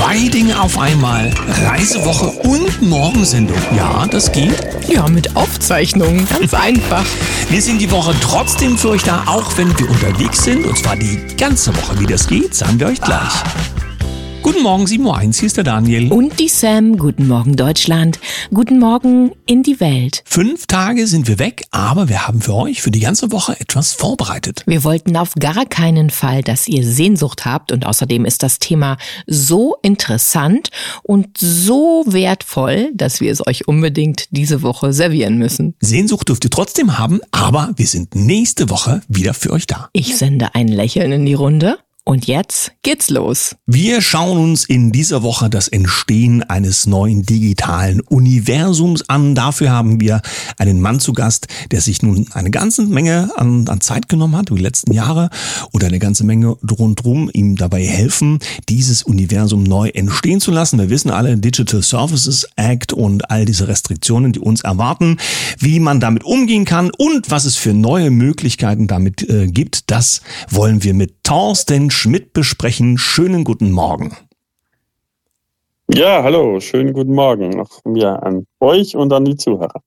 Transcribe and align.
Zwei 0.00 0.28
Dinge 0.28 0.58
auf 0.58 0.78
einmal. 0.78 1.30
Reisewoche 1.66 2.30
und 2.48 2.80
Morgensendung. 2.80 3.58
Ja, 3.76 4.06
das 4.06 4.32
geht. 4.32 4.56
Ja, 4.88 5.06
mit 5.06 5.36
Aufzeichnungen. 5.36 6.26
Ganz 6.26 6.54
einfach. 6.54 7.04
Wir 7.50 7.60
sind 7.60 7.82
die 7.82 7.90
Woche 7.90 8.14
trotzdem 8.22 8.78
für 8.78 8.88
euch 8.88 9.02
da, 9.02 9.24
auch 9.26 9.58
wenn 9.58 9.78
wir 9.78 9.90
unterwegs 9.90 10.44
sind. 10.44 10.64
Und 10.64 10.78
zwar 10.78 10.96
die 10.96 11.18
ganze 11.36 11.76
Woche. 11.76 12.00
Wie 12.00 12.06
das 12.06 12.26
geht, 12.26 12.54
sagen 12.54 12.80
wir 12.80 12.86
euch 12.86 13.00
gleich. 13.02 13.44
Guten 14.42 14.62
Morgen, 14.62 14.86
7.01 14.86 15.04
Uhr, 15.04 15.32
hier 15.32 15.46
ist 15.46 15.56
der 15.58 15.64
Daniel. 15.64 16.10
Und 16.10 16.40
die 16.40 16.48
Sam. 16.48 16.96
Guten 16.96 17.28
Morgen, 17.28 17.56
Deutschland. 17.56 18.18
Guten 18.54 18.78
Morgen 18.78 19.32
in 19.44 19.62
die 19.62 19.80
Welt. 19.80 20.22
Fünf 20.24 20.66
Tage 20.66 21.06
sind 21.06 21.28
wir 21.28 21.38
weg, 21.38 21.64
aber 21.72 22.08
wir 22.08 22.26
haben 22.26 22.40
für 22.40 22.54
euch 22.54 22.80
für 22.80 22.90
die 22.90 23.00
ganze 23.00 23.32
Woche 23.32 23.60
etwas 23.60 23.92
vorbereitet. 23.92 24.62
Wir 24.66 24.82
wollten 24.82 25.14
auf 25.18 25.34
gar 25.34 25.66
keinen 25.66 26.08
Fall, 26.08 26.42
dass 26.42 26.68
ihr 26.68 26.86
Sehnsucht 26.86 27.44
habt 27.44 27.70
und 27.70 27.84
außerdem 27.84 28.24
ist 28.24 28.42
das 28.42 28.58
Thema 28.58 28.96
so 29.26 29.76
interessant 29.82 30.70
und 31.02 31.36
so 31.36 32.04
wertvoll, 32.06 32.92
dass 32.94 33.20
wir 33.20 33.32
es 33.32 33.46
euch 33.46 33.68
unbedingt 33.68 34.24
diese 34.30 34.62
Woche 34.62 34.94
servieren 34.94 35.36
müssen. 35.36 35.74
Sehnsucht 35.80 36.30
dürft 36.30 36.44
ihr 36.44 36.50
trotzdem 36.50 36.98
haben, 36.98 37.20
aber 37.30 37.72
wir 37.76 37.86
sind 37.86 38.14
nächste 38.14 38.70
Woche 38.70 39.02
wieder 39.06 39.34
für 39.34 39.50
euch 39.50 39.66
da. 39.66 39.90
Ich 39.92 40.16
sende 40.16 40.54
ein 40.54 40.68
Lächeln 40.68 41.12
in 41.12 41.26
die 41.26 41.34
Runde. 41.34 41.78
Und 42.04 42.26
jetzt 42.26 42.72
geht's 42.82 43.10
los. 43.10 43.56
Wir 43.66 44.00
schauen 44.00 44.38
uns 44.38 44.64
in 44.64 44.90
dieser 44.90 45.22
Woche 45.22 45.50
das 45.50 45.68
Entstehen 45.68 46.42
eines 46.42 46.86
neuen 46.86 47.24
digitalen 47.24 48.00
Universums 48.00 49.08
an. 49.08 49.34
Dafür 49.34 49.70
haben 49.70 50.00
wir 50.00 50.22
einen 50.58 50.80
Mann 50.80 50.98
zu 50.98 51.12
Gast, 51.12 51.46
der 51.70 51.82
sich 51.82 52.02
nun 52.02 52.26
eine 52.32 52.50
ganze 52.50 52.86
Menge 52.86 53.30
an, 53.36 53.68
an 53.68 53.82
Zeit 53.82 54.08
genommen 54.08 54.34
hat, 54.34 54.48
die 54.48 54.56
letzten 54.56 54.92
Jahre, 54.92 55.28
oder 55.72 55.88
eine 55.88 55.98
ganze 55.98 56.24
Menge 56.24 56.56
rundherum 56.78 57.30
ihm 57.32 57.56
dabei 57.56 57.84
helfen, 57.84 58.38
dieses 58.68 59.02
Universum 59.02 59.62
neu 59.62 59.88
entstehen 59.88 60.40
zu 60.40 60.50
lassen. 60.50 60.78
Wir 60.78 60.90
wissen 60.90 61.10
alle, 61.10 61.36
Digital 61.36 61.82
Services 61.82 62.48
Act 62.56 62.94
und 62.94 63.30
all 63.30 63.44
diese 63.44 63.68
Restriktionen, 63.68 64.32
die 64.32 64.40
uns 64.40 64.62
erwarten, 64.62 65.18
wie 65.58 65.78
man 65.80 66.00
damit 66.00 66.24
umgehen 66.24 66.64
kann 66.64 66.90
und 66.96 67.30
was 67.30 67.44
es 67.44 67.56
für 67.56 67.74
neue 67.74 68.10
Möglichkeiten 68.10 68.86
damit 68.86 69.28
äh, 69.28 69.48
gibt, 69.48 69.90
das 69.90 70.22
wollen 70.48 70.82
wir 70.82 70.94
mit 70.94 71.22
Thorsten 71.24 71.90
Schmidt 72.00 72.32
besprechen. 72.32 72.96
Schönen 72.96 73.44
guten 73.44 73.72
Morgen. 73.72 74.16
Ja, 75.92 76.22
hallo, 76.22 76.58
schönen 76.58 76.94
guten 76.94 77.12
Morgen 77.12 77.60
auch 77.60 77.84
mir 77.84 78.22
an 78.22 78.46
euch 78.58 78.96
und 78.96 79.12
an 79.12 79.26
die 79.26 79.36
Zuhörer. 79.36 79.82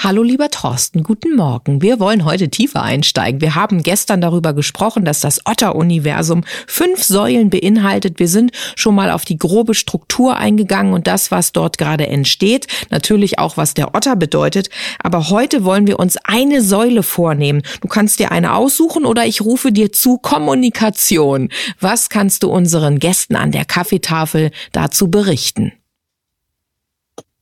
Hallo 0.00 0.22
lieber 0.22 0.48
Thorsten, 0.48 1.02
guten 1.02 1.34
Morgen. 1.34 1.82
Wir 1.82 1.98
wollen 1.98 2.24
heute 2.24 2.48
tiefer 2.48 2.82
einsteigen. 2.82 3.40
Wir 3.40 3.56
haben 3.56 3.82
gestern 3.82 4.20
darüber 4.20 4.52
gesprochen, 4.52 5.04
dass 5.04 5.18
das 5.18 5.40
Otter-Universum 5.44 6.44
fünf 6.68 7.02
Säulen 7.02 7.50
beinhaltet. 7.50 8.20
Wir 8.20 8.28
sind 8.28 8.52
schon 8.76 8.94
mal 8.94 9.10
auf 9.10 9.24
die 9.24 9.36
grobe 9.36 9.74
Struktur 9.74 10.36
eingegangen 10.36 10.92
und 10.92 11.08
das, 11.08 11.32
was 11.32 11.50
dort 11.50 11.78
gerade 11.78 12.06
entsteht. 12.06 12.68
Natürlich 12.90 13.40
auch, 13.40 13.56
was 13.56 13.74
der 13.74 13.96
Otter 13.96 14.14
bedeutet. 14.14 14.70
Aber 15.02 15.30
heute 15.30 15.64
wollen 15.64 15.88
wir 15.88 15.98
uns 15.98 16.16
eine 16.22 16.62
Säule 16.62 17.02
vornehmen. 17.02 17.62
Du 17.80 17.88
kannst 17.88 18.20
dir 18.20 18.30
eine 18.30 18.54
aussuchen 18.54 19.04
oder 19.04 19.26
ich 19.26 19.40
rufe 19.40 19.72
dir 19.72 19.90
zu 19.90 20.18
Kommunikation. 20.18 21.48
Was 21.80 22.08
kannst 22.08 22.44
du 22.44 22.50
unseren 22.50 23.00
Gästen 23.00 23.34
an 23.34 23.50
der 23.50 23.64
Kaffeetafel 23.64 24.52
dazu 24.70 25.10
berichten? 25.10 25.72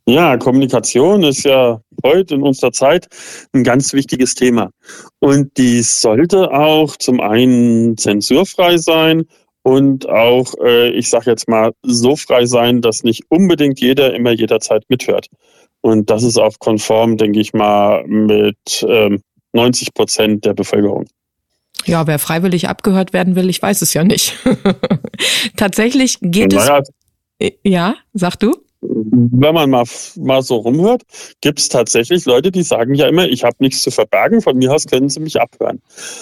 Ja, 0.09 0.37
Kommunikation 0.37 1.25
ist 1.25 1.45
ja 1.45 1.81
heute 2.07 2.35
in 2.35 2.43
unserer 2.43 2.73
Zeit 2.73 3.07
ein 3.53 3.65
ganz 3.65 3.93
wichtiges 3.93 4.35
Thema. 4.35 4.71
Und 5.19 5.57
die 5.57 5.83
sollte 5.83 6.53
auch 6.53 6.97
zum 6.97 7.21
einen 7.21 7.97
zensurfrei 7.97 8.79
sein 8.79 9.25
und 9.63 10.09
auch, 10.09 10.55
äh, 10.63 10.91
ich 10.91 11.11
sage 11.11 11.31
jetzt 11.31 11.49
mal, 11.49 11.73
so 11.83 12.15
frei 12.15 12.47
sein, 12.47 12.83
dass 12.83 13.03
nicht 13.03 13.25
unbedingt 13.29 13.81
jeder 13.81 14.15
immer 14.15 14.31
jederzeit 14.31 14.85
mithört. 14.89 15.27
Und 15.81 16.09
das 16.11 16.23
ist 16.23 16.39
auch 16.39 16.59
konform, 16.59 17.17
denke 17.17 17.41
ich 17.41 17.53
mal, 17.53 18.05
mit 18.07 18.85
ähm, 18.89 19.23
90 19.53 19.95
Prozent 19.95 20.45
der 20.45 20.55
Bevölkerung. 20.55 21.07
Ja, 21.85 22.07
wer 22.07 22.19
freiwillig 22.19 22.69
abgehört 22.69 23.13
werden 23.13 23.37
will, 23.37 23.49
ich 23.49 23.61
weiß 23.61 23.83
es 23.83 23.95
ja 23.95 24.05
nicht. 24.05 24.37
Tatsächlich 25.57 26.19
geht 26.21 26.53
naja, 26.53 26.83
es. 27.39 27.53
Ja, 27.63 27.97
sag 28.13 28.37
du? 28.37 28.66
Wenn 29.11 29.55
man 29.55 29.71
mal, 29.71 29.85
mal 30.17 30.43
so 30.43 30.57
rumhört, 30.57 31.03
gibt 31.41 31.59
es 31.59 31.69
tatsächlich 31.69 32.25
Leute, 32.25 32.51
die 32.51 32.63
sagen 32.63 32.95
ja 32.95 33.07
immer, 33.07 33.27
ich 33.27 33.45
habe 33.45 33.57
nichts 33.59 33.83
zu 33.83 33.91
verbergen, 33.91 34.41
von 34.41 34.57
mir 34.57 34.73
aus 34.73 34.87
können 34.87 35.09
sie 35.09 35.21
mich 35.21 35.41
abhören. 35.41 35.81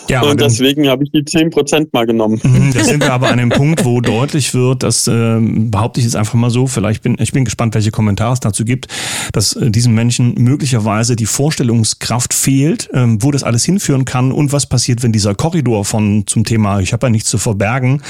Ja, 0.09 0.23
und 0.23 0.41
deswegen 0.41 0.89
habe 0.89 1.05
ich 1.05 1.11
die 1.13 1.23
10% 1.23 1.89
mal 1.93 2.07
genommen. 2.07 2.41
Mhm, 2.43 2.73
da 2.75 2.85
sind 2.85 3.01
wir 3.01 3.13
aber 3.13 3.29
an 3.29 3.39
dem 3.39 3.51
Punkt, 3.51 3.85
wo 3.85 4.01
deutlich 4.01 4.55
wird, 4.55 4.83
dass, 4.83 5.07
äh, 5.07 5.39
behaupte 5.41 6.01
ich 6.01 6.07
jetzt 6.07 6.17
einfach 6.17 6.35
mal 6.35 6.51
so, 6.51 6.67
vielleicht 6.67 7.03
bin 7.03 7.17
ich 7.19 7.33
bin 7.33 7.45
gespannt, 7.45 7.75
welche 7.75 7.91
Kommentare 7.91 8.33
es 8.33 8.41
dazu 8.41 8.65
gibt, 8.65 8.89
dass 9.33 9.55
äh, 9.55 9.71
diesen 9.71 9.95
Menschen 9.95 10.35
möglicherweise 10.35 11.17
die 11.17 11.27
Vorstellungskraft 11.27 12.35
fehlt, 12.35 12.91
äh, 12.93 13.05
wo 13.07 13.31
das 13.31 13.45
alles 13.45 13.65
hinführen 13.65 14.05
kann 14.05 14.33
und 14.33 14.53
was 14.53 14.67
passiert, 14.67 15.03
wenn 15.03 15.13
dieser 15.13 15.35
Korridor 15.35 15.85
von 15.85 16.25
zum 16.27 16.45
Thema, 16.45 16.81
ich 16.81 16.93
habe 16.93 17.07
ja 17.07 17.11
nichts 17.11 17.29
zu 17.29 17.39
verbergen, 17.39 18.03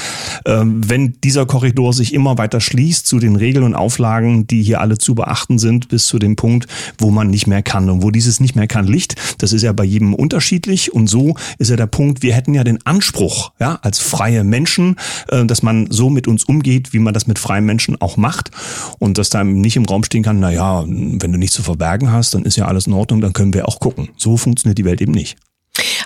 äh, 0.45 0.61
wenn 0.63 1.17
dieser 1.23 1.45
Korridor 1.45 1.93
sich 1.93 2.13
immer 2.13 2.37
weiter 2.37 2.61
schließt 2.61 3.05
zu 3.05 3.19
den 3.19 3.35
Regeln 3.35 3.63
und 3.63 3.75
Auflagen, 3.75 4.47
die 4.47 4.54
hier 4.61 4.81
alle 4.81 4.97
zu 4.97 5.15
beachten 5.15 5.59
sind, 5.59 5.89
bis 5.89 6.07
zu 6.07 6.19
dem 6.19 6.35
Punkt, 6.35 6.67
wo 6.97 7.11
man 7.11 7.29
nicht 7.29 7.47
mehr 7.47 7.61
kann. 7.61 7.89
Und 7.89 8.03
wo 8.03 8.11
dieses 8.11 8.39
nicht 8.39 8.55
mehr 8.55 8.67
kann 8.67 8.87
liegt, 8.87 9.15
das 9.39 9.53
ist 9.53 9.61
ja 9.61 9.71
bei 9.73 9.83
jedem 9.83 10.13
unterschiedlich. 10.13 10.93
Und 10.93 11.07
so 11.07 11.35
ist 11.57 11.69
ja 11.69 11.75
der 11.75 11.87
Punkt, 11.87 12.23
wir 12.23 12.33
hätten 12.33 12.53
ja 12.53 12.63
den 12.63 12.85
Anspruch, 12.85 13.51
ja, 13.59 13.79
als 13.81 13.99
freie 13.99 14.43
Menschen, 14.43 14.95
äh, 15.29 15.45
dass 15.45 15.63
man 15.63 15.87
so 15.89 16.09
mit 16.09 16.27
uns 16.27 16.43
umgeht, 16.43 16.93
wie 16.93 16.99
man 16.99 17.13
das 17.13 17.27
mit 17.27 17.39
freien 17.39 17.65
Menschen 17.65 17.99
auch 18.01 18.17
macht. 18.17 18.51
Und 18.99 19.17
dass 19.17 19.29
da 19.29 19.43
nicht 19.43 19.75
im 19.75 19.85
Raum 19.85 20.03
stehen 20.03 20.23
kann, 20.23 20.39
na 20.39 20.51
ja, 20.51 20.83
wenn 20.85 21.31
du 21.31 21.37
nichts 21.37 21.55
zu 21.55 21.63
verbergen 21.63 22.11
hast, 22.11 22.33
dann 22.33 22.43
ist 22.43 22.55
ja 22.55 22.65
alles 22.65 22.87
in 22.87 22.93
Ordnung, 22.93 23.21
dann 23.21 23.33
können 23.33 23.53
wir 23.53 23.67
auch 23.67 23.79
gucken. 23.79 24.09
So 24.17 24.37
funktioniert 24.37 24.77
die 24.77 24.85
Welt 24.85 25.01
eben 25.01 25.11
nicht. 25.11 25.37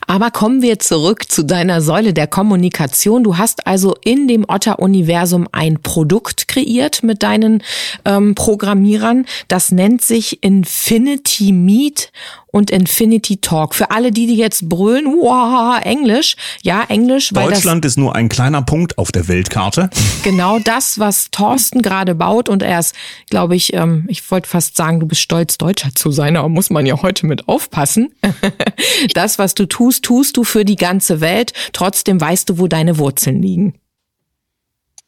Aber 0.09 0.31
kommen 0.31 0.63
wir 0.63 0.79
zurück 0.79 1.31
zu 1.31 1.43
deiner 1.43 1.83
Säule 1.83 2.15
der 2.15 2.25
Kommunikation. 2.25 3.23
Du 3.23 3.37
hast 3.37 3.67
also 3.67 3.95
in 4.03 4.27
dem 4.27 4.43
Otter-Universum 4.47 5.47
ein 5.51 5.83
Produkt 5.83 6.47
kreiert 6.47 7.03
mit 7.03 7.21
deinen 7.21 7.61
ähm, 8.05 8.33
Programmierern. 8.33 9.27
Das 9.49 9.71
nennt 9.71 10.01
sich 10.01 10.41
Infinity 10.41 11.51
Meet 11.51 12.11
und 12.51 12.71
Infinity 12.71 13.37
Talk. 13.37 13.75
Für 13.75 13.91
alle, 13.91 14.11
die, 14.11 14.27
die 14.27 14.35
jetzt 14.35 14.67
brüllen, 14.69 15.05
wow, 15.05 15.79
Englisch, 15.83 16.35
ja, 16.61 16.83
Englisch. 16.87 17.29
Deutschland 17.29 17.85
ist 17.85 17.97
nur 17.97 18.15
ein 18.15 18.29
kleiner 18.29 18.61
Punkt 18.61 18.97
auf 18.97 19.11
der 19.11 19.27
Weltkarte. 19.27 19.89
Genau 20.23 20.59
das, 20.59 20.99
was 20.99 21.31
Thorsten 21.31 21.81
gerade 21.81 22.13
baut 22.13 22.49
und 22.49 22.61
er 22.61 22.79
ist, 22.79 22.93
glaube 23.29 23.55
ich, 23.55 23.73
ähm, 23.73 24.05
ich 24.09 24.29
wollte 24.29 24.49
fast 24.49 24.75
sagen, 24.75 24.99
du 24.99 25.05
bist 25.05 25.21
stolz, 25.21 25.57
Deutscher 25.57 25.89
zu 25.95 26.11
sein, 26.11 26.35
aber 26.35 26.49
muss 26.49 26.69
man 26.69 26.85
ja 26.85 27.01
heute 27.01 27.25
mit 27.25 27.47
aufpassen. 27.47 28.13
das, 29.13 29.39
was 29.39 29.55
du 29.55 29.65
tust, 29.65 30.03
tust 30.03 30.35
du 30.35 30.43
für 30.43 30.65
die 30.65 30.75
ganze 30.75 31.21
Welt. 31.21 31.53
Trotzdem 31.71 32.19
weißt 32.19 32.49
du, 32.49 32.59
wo 32.59 32.67
deine 32.67 32.97
Wurzeln 32.97 33.41
liegen. 33.41 33.75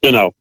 Genau. 0.02 0.32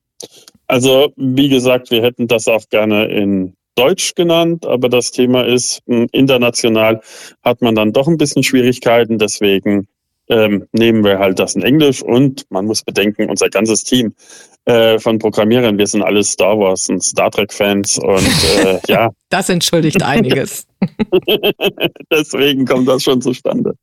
Also, 0.67 1.13
wie 1.17 1.49
gesagt, 1.49 1.91
wir 1.91 2.03
hätten 2.03 2.29
das 2.29 2.47
auch 2.47 2.63
gerne 2.71 3.07
in 3.07 3.55
Deutsch 3.81 4.15
genannt, 4.15 4.67
aber 4.67 4.89
das 4.89 5.11
Thema 5.11 5.47
ist, 5.47 5.81
hm, 5.87 6.07
international 6.13 7.01
hat 7.43 7.63
man 7.63 7.75
dann 7.75 7.93
doch 7.93 8.09
ein 8.09 8.19
bisschen 8.19 8.43
Schwierigkeiten. 8.43 9.19
Deswegen 9.19 9.89
ähm, 10.29 10.67
nehmen 10.73 11.03
wir 11.03 11.19
halt 11.19 11.39
das 11.39 11.55
in 11.55 11.63
Englisch 11.63 12.03
und 12.03 12.45
man 12.51 12.67
muss 12.67 12.83
bedenken, 12.83 13.29
unser 13.29 13.49
ganzes 13.49 13.83
Team 13.83 14.15
äh, 14.67 14.99
von 14.99 15.19
Programmierern, 15.19 15.79
wir 15.79 15.87
sind 15.87 16.03
alle 16.03 16.23
Star 16.23 16.59
Wars 16.59 16.89
und 16.89 17.03
Star 17.03 17.31
Trek-Fans 17.31 17.99
und 17.99 18.29
äh, 18.65 18.79
ja. 18.89 19.11
Das 19.31 19.49
entschuldigt 19.49 20.03
einiges. 20.03 20.67
Deswegen 22.13 22.67
kommt 22.67 22.87
das 22.87 23.03
schon 23.03 23.23
zustande. 23.23 23.75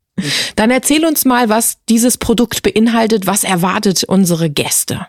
Dann 0.56 0.72
erzähl 0.72 1.06
uns 1.06 1.26
mal, 1.26 1.50
was 1.50 1.78
dieses 1.90 2.18
Produkt 2.18 2.64
beinhaltet, 2.64 3.28
was 3.28 3.44
erwartet 3.44 4.04
unsere 4.04 4.50
Gäste. 4.50 5.08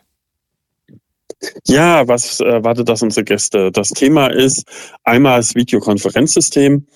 Ja, 1.69 2.09
was 2.09 2.41
erwartet 2.41 2.89
das 2.89 3.03
unsere 3.03 3.25
Gäste? 3.25 3.71
Das 3.71 3.91
Thema 3.91 4.29
ist 4.29 4.65
einmal 5.05 5.39
das 5.39 5.55
Videokonferenzsystem. 5.55 6.87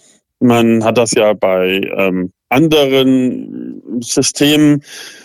Man 0.40 0.82
hat 0.82 0.96
das 0.96 1.12
ja 1.12 1.34
bei 1.34 1.82
ähm, 1.96 2.32
anderen 2.48 4.00
Systemen, 4.00 4.82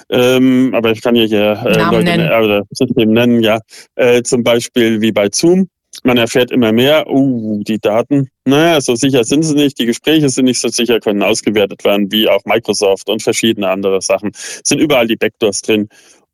ähm, 0.09 0.73
aber 0.75 0.91
ich 0.91 1.01
kann 1.01 1.15
ja 1.15 1.23
hier 1.23 1.63
äh, 1.65 1.77
Leute 1.79 2.03
nennen. 2.03 2.51
Äh, 2.51 2.61
System 2.71 3.13
nennen, 3.13 3.41
ja, 3.41 3.59
äh, 3.95 4.21
zum 4.21 4.43
Beispiel 4.43 5.01
wie 5.01 5.11
bei 5.13 5.29
Zoom. 5.31 5.69
Man 6.03 6.17
erfährt 6.17 6.51
immer 6.51 6.71
mehr, 6.71 7.09
uh, 7.09 7.63
die 7.63 7.79
Daten, 7.79 8.29
naja, 8.45 8.79
so 8.81 8.95
sicher 8.95 9.23
sind 9.23 9.43
sie 9.43 9.55
nicht, 9.55 9.79
die 9.79 9.85
Gespräche 9.85 10.29
sind 10.29 10.45
nicht 10.45 10.59
so 10.59 10.67
sicher, 10.67 10.99
können 10.99 11.23
ausgewertet 11.23 11.83
werden, 11.85 12.11
wie 12.11 12.29
auch 12.29 12.41
Microsoft 12.45 13.09
und 13.09 13.23
verschiedene 13.23 13.69
andere 13.69 14.01
Sachen. 14.01 14.31
Es 14.33 14.61
sind 14.65 14.79
überall 14.79 15.07
die 15.07 15.15
Backdoors 15.15 15.61
drin. 15.61 15.87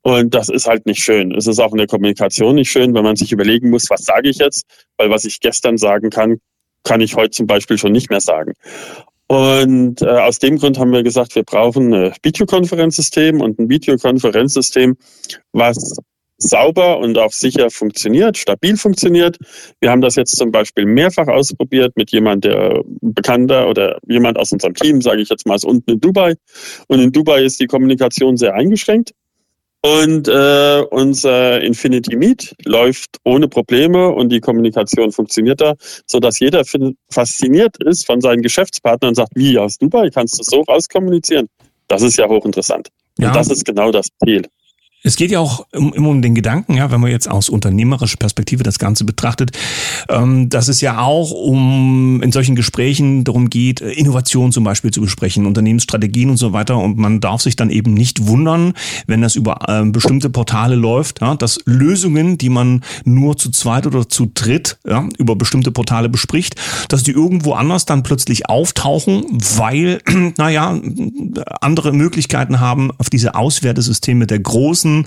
Und 0.06 0.34
das 0.34 0.50
ist 0.50 0.66
halt 0.66 0.84
nicht 0.84 1.02
schön. 1.02 1.34
Es 1.34 1.46
ist 1.46 1.58
auch 1.58 1.72
in 1.72 1.78
der 1.78 1.86
Kommunikation 1.86 2.56
nicht 2.56 2.70
schön, 2.70 2.94
wenn 2.94 3.04
man 3.04 3.16
sich 3.16 3.32
überlegen 3.32 3.70
muss, 3.70 3.88
was 3.88 4.04
sage 4.04 4.28
ich 4.28 4.36
jetzt? 4.36 4.66
Weil 4.98 5.08
was 5.08 5.24
ich 5.24 5.40
gestern 5.40 5.78
sagen 5.78 6.10
kann, 6.10 6.36
kann 6.84 7.00
ich 7.00 7.16
heute 7.16 7.30
zum 7.30 7.46
Beispiel 7.46 7.78
schon 7.78 7.92
nicht 7.92 8.10
mehr 8.10 8.20
sagen. 8.20 8.52
Und 9.28 10.02
äh, 10.02 10.06
aus 10.06 10.38
dem 10.40 10.58
Grund 10.58 10.78
haben 10.78 10.92
wir 10.92 11.02
gesagt, 11.02 11.34
wir 11.34 11.42
brauchen 11.42 11.94
ein 11.94 12.12
Videokonferenzsystem 12.22 13.40
und 13.40 13.58
ein 13.58 13.70
Videokonferenzsystem, 13.70 14.98
was 15.52 15.96
sauber 16.36 16.98
und 16.98 17.16
auch 17.16 17.32
sicher 17.32 17.70
funktioniert, 17.70 18.36
stabil 18.36 18.76
funktioniert. 18.76 19.38
Wir 19.80 19.90
haben 19.90 20.02
das 20.02 20.16
jetzt 20.16 20.36
zum 20.36 20.52
Beispiel 20.52 20.84
mehrfach 20.84 21.28
ausprobiert 21.28 21.96
mit 21.96 22.10
jemand, 22.10 22.44
der 22.44 22.82
bekannter 23.00 23.70
oder 23.70 23.98
jemand 24.06 24.38
aus 24.38 24.52
unserem 24.52 24.74
Team, 24.74 25.00
sage 25.00 25.22
ich 25.22 25.30
jetzt 25.30 25.46
mal, 25.46 25.54
ist 25.54 25.64
unten 25.64 25.92
in 25.92 26.00
Dubai. 26.00 26.34
Und 26.88 27.00
in 27.00 27.10
Dubai 27.10 27.42
ist 27.42 27.58
die 27.60 27.66
Kommunikation 27.66 28.36
sehr 28.36 28.52
eingeschränkt. 28.52 29.12
Und 29.84 30.28
äh, 30.28 30.82
unser 30.92 31.60
Infinity 31.60 32.16
Meet 32.16 32.54
läuft 32.64 33.18
ohne 33.22 33.48
Probleme 33.48 34.08
und 34.08 34.30
die 34.30 34.40
Kommunikation 34.40 35.12
funktioniert 35.12 35.60
da, 35.60 35.74
so 36.06 36.20
dass 36.20 36.38
jeder 36.38 36.62
fasziniert 37.10 37.76
ist 37.84 38.06
von 38.06 38.22
seinen 38.22 38.40
Geschäftspartnern 38.40 39.10
und 39.10 39.16
sagt, 39.16 39.32
wie 39.34 39.58
aus 39.58 39.76
Dubai 39.76 40.08
kannst 40.08 40.38
du 40.38 40.42
so 40.42 40.62
rauskommunizieren? 40.62 41.50
Das 41.86 42.00
ist 42.00 42.16
ja 42.16 42.26
hochinteressant. 42.26 42.88
Ja. 43.18 43.28
Und 43.28 43.36
das 43.36 43.50
ist 43.50 43.66
genau 43.66 43.90
das 43.92 44.08
Ziel. 44.24 44.46
Es 45.06 45.16
geht 45.16 45.30
ja 45.30 45.38
auch 45.38 45.66
immer 45.70 46.08
um 46.08 46.22
den 46.22 46.34
Gedanken, 46.34 46.76
ja, 46.76 46.90
wenn 46.90 46.98
man 46.98 47.10
jetzt 47.10 47.30
aus 47.30 47.50
unternehmerischer 47.50 48.16
Perspektive 48.16 48.62
das 48.62 48.78
Ganze 48.78 49.04
betrachtet, 49.04 49.50
ähm, 50.08 50.48
dass 50.48 50.68
es 50.68 50.80
ja 50.80 51.00
auch 51.00 51.30
um 51.30 52.22
in 52.22 52.32
solchen 52.32 52.56
Gesprächen 52.56 53.22
darum 53.22 53.50
geht, 53.50 53.82
Innovation 53.82 54.50
zum 54.50 54.64
Beispiel 54.64 54.92
zu 54.92 55.02
besprechen, 55.02 55.44
Unternehmensstrategien 55.44 56.30
und 56.30 56.38
so 56.38 56.54
weiter. 56.54 56.78
Und 56.78 56.96
man 56.96 57.20
darf 57.20 57.42
sich 57.42 57.54
dann 57.54 57.68
eben 57.68 57.92
nicht 57.92 58.28
wundern, 58.28 58.72
wenn 59.06 59.20
das 59.20 59.36
über 59.36 59.58
ähm, 59.68 59.92
bestimmte 59.92 60.30
Portale 60.30 60.74
läuft, 60.74 61.20
dass 61.20 61.60
Lösungen, 61.66 62.38
die 62.38 62.48
man 62.48 62.82
nur 63.04 63.36
zu 63.36 63.50
zweit 63.50 63.86
oder 63.86 64.08
zu 64.08 64.30
dritt 64.32 64.78
über 65.18 65.36
bestimmte 65.36 65.70
Portale 65.70 66.08
bespricht, 66.08 66.56
dass 66.88 67.02
die 67.02 67.10
irgendwo 67.10 67.52
anders 67.52 67.84
dann 67.84 68.04
plötzlich 68.04 68.48
auftauchen, 68.48 69.26
weil, 69.56 70.00
naja, 70.38 70.80
andere 71.60 71.92
Möglichkeiten 71.92 72.58
haben, 72.58 72.90
auf 72.96 73.10
diese 73.10 73.34
Auswertesysteme 73.34 74.26
der 74.26 74.38
großen 74.38 74.93
großen 75.02 75.06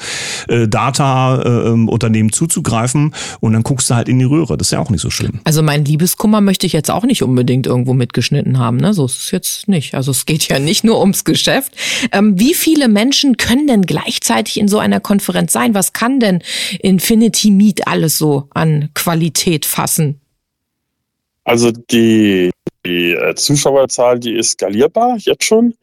äh, 0.49 0.67
Data-Unternehmen 0.67 2.29
äh, 2.29 2.31
zuzugreifen 2.31 3.13
und 3.39 3.53
dann 3.53 3.63
guckst 3.63 3.89
du 3.89 3.95
halt 3.95 4.09
in 4.09 4.19
die 4.19 4.25
Röhre. 4.25 4.57
Das 4.57 4.67
ist 4.67 4.71
ja 4.71 4.79
auch 4.79 4.89
nicht 4.89 5.01
so 5.01 5.09
schlimm. 5.09 5.39
Also 5.43 5.61
mein 5.61 5.85
Liebeskummer 5.85 6.41
möchte 6.41 6.65
ich 6.65 6.73
jetzt 6.73 6.91
auch 6.91 7.03
nicht 7.03 7.23
unbedingt 7.23 7.67
irgendwo 7.67 7.93
mitgeschnitten 7.93 8.59
haben. 8.59 8.77
Ne? 8.77 8.93
So 8.93 9.05
ist 9.05 9.19
es 9.19 9.31
jetzt 9.31 9.67
nicht. 9.67 9.93
Also 9.93 10.11
es 10.11 10.25
geht 10.25 10.47
ja 10.47 10.59
nicht 10.59 10.83
nur 10.83 10.99
ums 10.99 11.23
Geschäft. 11.23 11.73
Ähm, 12.11 12.39
wie 12.39 12.53
viele 12.53 12.87
Menschen 12.87 13.37
können 13.37 13.67
denn 13.67 13.83
gleichzeitig 13.83 14.59
in 14.59 14.67
so 14.67 14.79
einer 14.79 14.99
Konferenz 14.99 15.53
sein? 15.53 15.73
Was 15.73 15.93
kann 15.93 16.19
denn 16.19 16.41
Infinity 16.79 17.51
Meet 17.51 17.87
alles 17.87 18.17
so 18.17 18.47
an 18.53 18.89
Qualität 18.93 19.65
fassen? 19.65 20.19
Also 21.43 21.71
die, 21.71 22.51
die 22.85 23.11
äh, 23.13 23.33
Zuschauerzahl, 23.35 24.19
die 24.19 24.33
ist 24.33 24.51
skalierbar 24.51 25.15
jetzt 25.19 25.45
schon. 25.45 25.73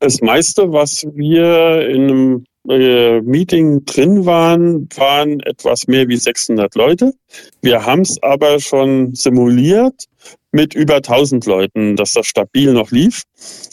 Das 0.00 0.20
meiste, 0.20 0.72
was 0.72 1.06
wir 1.14 1.88
in 1.88 2.02
einem 2.10 2.44
äh, 2.68 3.20
Meeting 3.22 3.84
drin 3.84 4.24
waren, 4.24 4.88
waren 4.96 5.40
etwas 5.40 5.86
mehr 5.86 6.08
wie 6.08 6.16
600 6.16 6.74
Leute. 6.74 7.12
Wir 7.60 7.84
haben 7.84 8.02
es 8.02 8.22
aber 8.22 8.60
schon 8.60 9.14
simuliert 9.14 10.06
mit 10.52 10.74
über 10.74 10.96
1000 10.96 11.46
Leuten, 11.46 11.96
dass 11.96 12.12
das 12.12 12.26
stabil 12.26 12.72
noch 12.72 12.90
lief 12.90 13.22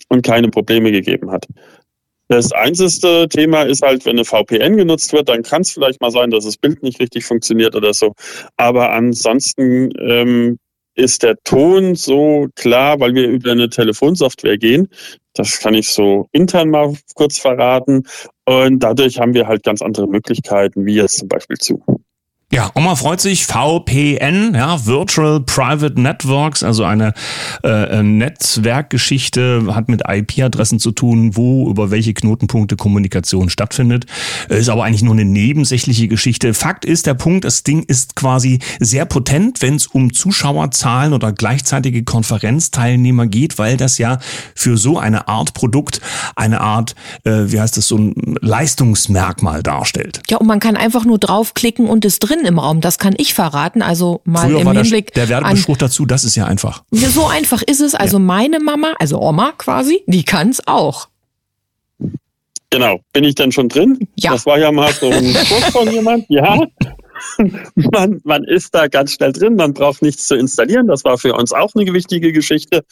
und 0.08 0.24
keine 0.24 0.50
Probleme 0.50 0.92
gegeben 0.92 1.32
hat. 1.32 1.46
Das 2.30 2.52
einzige 2.52 3.28
Thema 3.28 3.64
ist 3.64 3.82
halt, 3.82 4.06
wenn 4.06 4.18
eine 4.18 4.24
VPN 4.24 4.78
genutzt 4.78 5.14
wird, 5.14 5.30
dann 5.30 5.42
kann 5.42 5.64
es 5.64 5.72
vielleicht 5.72 6.00
mal 6.00 6.12
sein, 6.12 6.30
dass 6.30 6.46
das 6.46 6.58
Bild 6.58 6.84
nicht 6.84 7.00
richtig 7.00 7.26
funktioniert 7.26 7.76
oder 7.76 7.94
so. 7.94 8.14
Aber 8.56 8.92
ansonsten 8.92 9.90
ähm, 10.00 10.60
ist 11.00 11.24
der 11.24 11.36
Ton 11.44 11.96
so 11.96 12.48
klar, 12.56 13.00
weil 13.00 13.16
wir 13.16 13.28
über 13.28 13.52
eine 13.52 13.70
Telefonsoftware 13.70 14.58
gehen. 14.58 14.90
Das 15.34 15.60
kann 15.60 15.74
ich 15.74 15.88
so 15.88 16.28
intern 16.34 16.70
mal 16.70 16.94
kurz 17.16 17.40
verraten. 17.40 18.04
Und 18.46 18.80
dadurch 18.80 19.20
haben 19.20 19.34
wir 19.34 19.48
halt 19.48 19.64
ganz 19.64 19.82
andere 19.82 20.08
Möglichkeiten, 20.08 20.86
wie 20.86 20.96
jetzt 20.96 21.20
zum 21.20 21.30
Beispiel 21.30 21.58
zu. 21.58 21.82
Ja, 22.52 22.72
Oma 22.74 22.96
freut 22.96 23.22
sich, 23.22 23.46
VPN, 23.46 24.56
ja, 24.56 24.84
Virtual 24.88 25.40
Private 25.40 26.02
Networks, 26.02 26.64
also 26.64 26.84
eine 26.84 27.14
äh, 27.64 28.02
Netzwerkgeschichte, 28.02 29.68
hat 29.76 29.88
mit 29.88 30.02
IP-Adressen 30.08 30.80
zu 30.80 30.90
tun, 30.90 31.36
wo 31.36 31.70
über 31.70 31.92
welche 31.92 32.16
Knotenpunkte 32.16 32.76
Kommunikation 32.76 33.52
stattfindet. 33.52 34.08
Ist 34.48 34.70
aber 34.70 34.84
eigentlich 34.84 35.04
nur 35.04 35.14
eine 35.14 35.26
nebensächliche 35.26 36.08
Geschichte. 36.08 36.56
Fakt 36.56 36.86
ist, 36.86 37.06
der 37.06 37.14
Punkt, 37.14 37.46
das 37.46 37.62
Ding 37.62 37.84
ist 37.84 38.16
quasi 38.16 38.58
sehr 38.80 39.06
potent, 39.06 39.62
wenn 39.62 39.76
es 39.76 39.86
um 39.86 40.12
Zuschauerzahlen 40.12 41.14
oder 41.14 41.32
gleichzeitige 41.32 42.04
Konferenzteilnehmer 42.04 43.28
geht, 43.28 43.60
weil 43.60 43.78
das 43.78 44.00
ja 44.00 44.18
für 44.56 44.76
so 44.76 44.98
eine 44.98 45.28
Art 45.28 45.54
Produkt 45.54 46.02
eine 46.36 46.62
Art, 46.62 46.96
äh, 47.26 47.44
wie 47.46 47.62
heißt 47.62 47.78
das, 47.78 47.88
so 47.88 48.00
ein 48.00 48.16
Leistungsmerkmal 48.42 49.62
darstellt. 49.62 50.24
Ja, 50.32 50.38
und 50.38 50.48
man 50.48 50.60
kann 50.60 50.76
einfach 50.76 51.06
nur 51.06 51.20
draufklicken 51.20 51.86
und 51.86 52.06
es 52.06 52.18
drin 52.18 52.39
drin 52.40 52.48
im 52.48 52.60
Raum, 52.60 52.82
das 52.82 52.98
kann 52.98 53.14
ich 53.18 53.34
verraten. 53.34 53.82
Also 53.82 54.22
mal 54.24 54.48
Früher 54.48 54.60
im 54.62 54.66
war 54.66 54.74
Hinblick. 54.74 55.14
Der, 55.14 55.28
der 55.28 55.42
Werbespruch 55.42 55.78
dazu, 55.78 56.06
das 56.06 56.24
ist 56.24 56.36
ja 56.36 56.46
einfach. 56.46 56.84
So 56.92 57.28
einfach 57.28 57.62
ist 57.62 57.82
es. 57.82 57.96
Also 57.96 58.18
ja. 58.18 58.24
meine 58.24 58.60
Mama, 58.60 58.94
also 59.00 59.22
Oma 59.22 59.54
quasi, 59.58 60.02
die 60.08 60.24
kann 60.24 60.50
es 60.50 60.66
auch. 60.68 61.08
Genau. 62.72 63.00
Bin 63.14 63.24
ich 63.24 63.36
denn 63.36 63.52
schon 63.52 63.68
drin? 63.70 64.08
Ja. 64.16 64.32
Das 64.32 64.46
war 64.46 64.60
ja 64.60 64.72
mal 64.72 64.94
so 64.94 65.10
ein 65.10 65.34
Spruch 65.34 65.72
von 65.72 65.92
jemand. 65.92 66.26
Ja. 66.30 66.60
man, 67.76 68.20
man 68.24 68.44
ist 68.44 68.74
da 68.76 68.88
ganz 68.88 69.14
schnell 69.14 69.32
drin, 69.32 69.56
man 69.56 69.74
braucht 69.74 70.02
nichts 70.02 70.28
zu 70.28 70.36
installieren. 70.36 70.88
Das 70.88 71.04
war 71.04 71.18
für 71.18 71.34
uns 71.34 71.54
auch 71.54 71.72
eine 71.76 71.92
wichtige 71.94 72.32
Geschichte, 72.32 72.84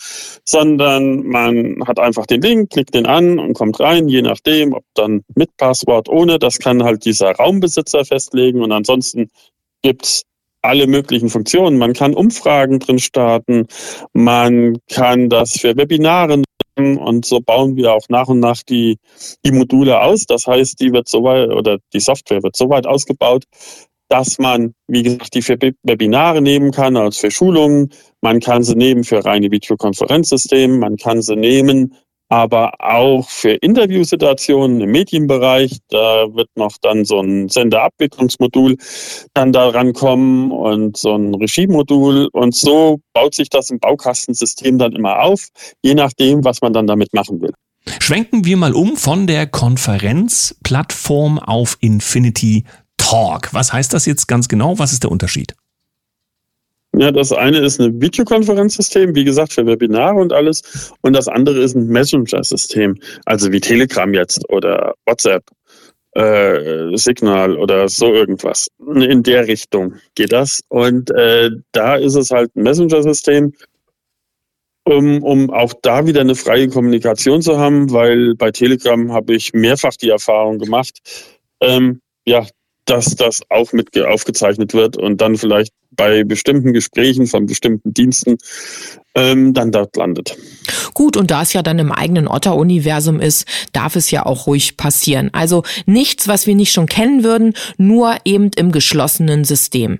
sondern 0.45 1.25
man 1.27 1.83
hat 1.87 1.99
einfach 1.99 2.25
den 2.25 2.41
Link, 2.41 2.69
klickt 2.71 2.93
den 2.93 3.05
an 3.05 3.39
und 3.39 3.53
kommt 3.53 3.79
rein, 3.79 4.07
je 4.07 4.21
nachdem, 4.21 4.73
ob 4.73 4.83
dann 4.93 5.23
mit 5.35 5.55
Passwort, 5.57 6.09
ohne. 6.09 6.39
Das 6.39 6.59
kann 6.59 6.83
halt 6.83 7.05
dieser 7.05 7.31
Raumbesitzer 7.31 8.05
festlegen 8.05 8.61
und 8.61 8.71
ansonsten 8.71 9.29
gibt's 9.81 10.23
alle 10.61 10.87
möglichen 10.87 11.29
Funktionen. 11.29 11.77
Man 11.77 11.93
kann 11.93 12.13
Umfragen 12.13 12.79
drin 12.79 12.99
starten, 12.99 13.67
man 14.13 14.77
kann 14.89 15.29
das 15.29 15.53
für 15.59 15.77
Webinare 15.77 16.41
und 16.77 17.25
so 17.25 17.39
bauen 17.39 17.75
wir 17.75 17.93
auch 17.93 18.07
nach 18.09 18.27
und 18.27 18.39
nach 18.39 18.61
die, 18.63 18.97
die 19.43 19.51
Module 19.51 20.01
aus. 20.01 20.25
Das 20.25 20.45
heißt, 20.45 20.79
die 20.79 20.93
wird 20.93 21.07
so 21.07 21.23
weit 21.23 21.49
oder 21.49 21.79
die 21.93 21.99
Software 21.99 22.43
wird 22.43 22.55
so 22.55 22.69
weit 22.69 22.85
ausgebaut, 22.85 23.45
dass 24.09 24.37
man, 24.39 24.73
wie 24.87 25.03
gesagt, 25.03 25.33
die 25.33 25.41
für 25.41 25.57
Webinare 25.83 26.41
nehmen 26.41 26.71
kann 26.71 26.95
als 26.97 27.17
für 27.17 27.31
Schulungen. 27.31 27.89
Man 28.21 28.39
kann 28.39 28.63
sie 28.63 28.75
nehmen 28.75 29.03
für 29.03 29.23
reine 29.23 29.51
Videokonferenzsysteme. 29.51 30.77
Man 30.77 30.97
kann 30.97 31.21
sie 31.21 31.35
nehmen, 31.35 31.93
aber 32.29 32.73
auch 32.79 33.29
für 33.29 33.51
Interviewsituationen 33.51 34.81
im 34.81 34.91
Medienbereich. 34.91 35.77
Da 35.89 36.25
wird 36.33 36.49
noch 36.55 36.77
dann 36.81 37.05
so 37.05 37.19
ein 37.21 37.49
Senderabwicklungsmodul 37.49 38.77
dann 39.33 39.51
daran 39.51 39.93
kommen 39.93 40.51
und 40.51 40.97
so 40.97 41.15
ein 41.15 41.33
Regiemodul. 41.35 42.29
Und 42.31 42.55
so 42.55 42.99
baut 43.13 43.35
sich 43.35 43.49
das 43.49 43.69
im 43.69 43.79
Baukastensystem 43.79 44.77
dann 44.77 44.93
immer 44.93 45.21
auf, 45.21 45.47
je 45.81 45.95
nachdem, 45.95 46.43
was 46.43 46.61
man 46.61 46.73
dann 46.73 46.87
damit 46.87 47.13
machen 47.13 47.41
will. 47.41 47.53
Schwenken 47.99 48.43
wir 48.43 48.57
mal 48.57 48.73
um 48.73 48.97
von 48.97 49.27
der 49.27 49.47
Konferenzplattform 49.47 51.39
auf 51.39 51.77
Infinity 51.79 52.65
Talk. 53.09 53.53
Was 53.53 53.71
heißt 53.71 53.93
das 53.93 54.05
jetzt 54.05 54.27
ganz 54.27 54.49
genau? 54.49 54.79
Was 54.79 54.91
ist 54.91 55.03
der 55.03 55.11
Unterschied? 55.11 55.55
Ja, 56.93 57.11
das 57.11 57.31
eine 57.31 57.59
ist 57.59 57.79
ein 57.79 58.01
Videokonferenzsystem, 58.01 59.15
wie 59.15 59.23
gesagt, 59.23 59.53
für 59.53 59.65
Webinare 59.65 60.15
und 60.15 60.33
alles. 60.33 60.91
Und 61.01 61.13
das 61.13 61.27
andere 61.27 61.59
ist 61.59 61.75
ein 61.75 61.87
Messenger-System, 61.87 62.97
also 63.25 63.51
wie 63.51 63.61
Telegram 63.61 64.13
jetzt 64.13 64.49
oder 64.49 64.95
WhatsApp, 65.05 65.43
äh, 66.13 66.97
Signal 66.97 67.57
oder 67.57 67.87
so 67.87 68.13
irgendwas. 68.13 68.67
In 68.79 69.23
der 69.23 69.47
Richtung 69.47 69.95
geht 70.15 70.33
das. 70.33 70.61
Und 70.67 71.11
äh, 71.11 71.51
da 71.71 71.95
ist 71.95 72.15
es 72.15 72.31
halt 72.31 72.53
ein 72.55 72.63
Messenger-System, 72.63 73.53
um, 74.83 75.23
um 75.23 75.49
auch 75.51 75.73
da 75.81 76.07
wieder 76.07 76.21
eine 76.21 76.35
freie 76.35 76.67
Kommunikation 76.67 77.41
zu 77.41 77.57
haben, 77.57 77.91
weil 77.91 78.35
bei 78.35 78.51
Telegram 78.51 79.13
habe 79.13 79.35
ich 79.35 79.53
mehrfach 79.53 79.95
die 79.95 80.09
Erfahrung 80.09 80.59
gemacht, 80.59 80.99
ähm, 81.61 82.01
ja, 82.25 82.45
dass 82.87 83.15
das 83.15 83.41
auch 83.49 83.73
mit 83.73 83.97
aufgezeichnet 83.97 84.73
wird 84.73 84.97
und 84.97 85.21
dann 85.21 85.37
vielleicht 85.37 85.73
bei 85.91 86.23
bestimmten 86.23 86.73
Gesprächen 86.73 87.27
von 87.27 87.45
bestimmten 87.45 87.93
Diensten 87.93 88.37
ähm, 89.15 89.53
dann 89.53 89.71
dort 89.71 89.95
landet. 89.95 90.37
Gut, 90.93 91.17
und 91.17 91.31
da 91.31 91.41
es 91.41 91.53
ja 91.53 91.63
dann 91.63 91.79
im 91.79 91.91
eigenen 91.91 92.27
Otter-Universum 92.27 93.19
ist, 93.19 93.45
darf 93.73 93.95
es 93.95 94.11
ja 94.11 94.25
auch 94.25 94.47
ruhig 94.47 94.77
passieren. 94.77 95.29
Also 95.33 95.63
nichts, 95.85 96.27
was 96.27 96.47
wir 96.47 96.55
nicht 96.55 96.71
schon 96.71 96.85
kennen 96.85 97.23
würden, 97.23 97.53
nur 97.77 98.15
eben 98.25 98.51
im 98.55 98.71
geschlossenen 98.71 99.43
System. 99.43 99.99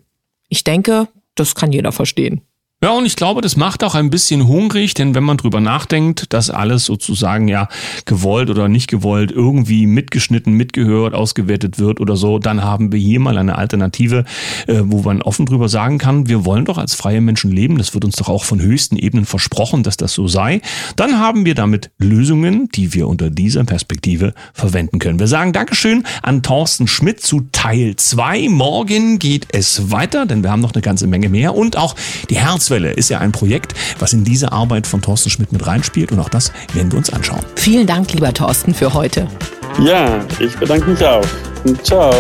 Ich 0.50 0.64
denke, 0.64 1.08
das 1.36 1.56
kann 1.56 1.72
jeder 1.72 1.92
verstehen. 1.92 2.42
Ja, 2.84 2.92
und 2.92 3.08
ich 3.08 3.16
glaube, 3.16 3.42
das 3.42 3.58
macht 3.58 3.84
auch 3.84 3.96
ein 3.96 4.12
bisschen 4.12 4.48
hungrig, 4.48 4.94
denn 4.94 5.16
wenn 5.16 5.24
man 5.24 5.38
drüber 5.38 5.60
nachdenkt, 5.60 6.32
dass 6.32 6.52
alles 6.52 6.86
sozusagen 6.86 7.48
ja 7.48 7.70
gewollt 8.06 8.52
oder 8.52 8.68
nicht 8.68 8.88
gewollt 8.88 9.32
irgendwie 9.32 9.88
mitgeschnitten, 9.88 10.54
mitgehört, 10.54 11.16
ausgewertet 11.16 11.80
wird 11.80 12.00
oder 12.00 12.16
so, 12.16 12.38
dann 12.38 12.64
haben 12.64 12.92
wir 12.92 13.00
hier 13.00 13.20
mal 13.20 13.40
eine 13.40 13.58
Alternative, 13.58 14.26
äh, 14.68 14.82
wo 14.84 15.02
man 15.02 15.24
offen 15.24 15.48
drüber 15.48 15.70
sagen 15.70 15.98
kann, 15.98 16.28
wir 16.28 16.46
wollen 16.46 16.66
doch 16.66 16.78
als 16.78 16.94
freie 16.94 17.20
Menschen 17.20 17.52
leben, 17.52 17.80
das 17.80 17.96
wird 17.96 18.06
uns 18.06 18.16
doch 18.18 18.30
auch 18.30 18.44
von 18.44 18.62
höchsten 18.62 18.96
Ebenen 18.96 19.26
versprochen, 19.26 19.82
dass 19.82 19.98
das 19.98 20.14
so 20.14 20.28
sei. 20.28 20.62
Dann 20.96 21.18
haben 21.18 21.46
wir 21.46 21.56
damit 21.56 21.90
Lösungen, 21.98 22.70
die 22.70 22.94
wir 22.94 23.08
unter 23.08 23.32
dieser 23.32 23.64
Perspektive 23.64 24.36
verwenden 24.54 25.00
können. 25.00 25.18
Wir 25.18 25.26
sagen 25.26 25.52
Dankeschön 25.52 26.04
an 26.22 26.44
Thorsten 26.44 26.86
Schmidt 26.86 27.22
zu 27.22 27.48
Teil 27.52 27.96
2. 27.96 28.50
Morgen 28.50 29.18
geht 29.18 29.48
es 29.52 29.90
weiter, 29.90 30.28
denn 30.28 30.44
wir 30.44 30.52
haben 30.52 30.62
noch 30.62 30.76
eine 30.76 30.84
ganze 30.84 31.08
Menge 31.08 31.30
mehr 31.30 31.56
und 31.56 31.76
auch 31.76 31.96
die 32.30 32.38
Herz 32.38 32.67
Kurzwelle 32.68 32.92
ist 32.92 33.08
ja 33.08 33.20
ein 33.20 33.32
Projekt, 33.32 33.74
was 33.98 34.12
in 34.12 34.26
diese 34.26 34.52
Arbeit 34.52 34.88
von 34.88 35.02
Thorsten 35.02 35.30
Schmidt 35.30 35.54
mit 35.54 35.66
reinspielt 35.66 36.12
und 36.12 36.20
auch 36.20 36.28
das 36.28 36.52
werden 36.74 36.92
wir 36.92 36.98
uns 36.98 37.10
anschauen. 37.10 37.40
Vielen 37.56 37.88
Dank, 37.88 38.12
lieber 38.12 38.34
Thorsten, 38.34 38.74
für 38.74 38.94
heute. 38.94 39.26
Ja, 39.80 40.20
ich 40.40 40.54
bedanke 40.58 40.90
mich 40.90 41.06
auch. 41.06 41.26
Ciao. 41.84 42.12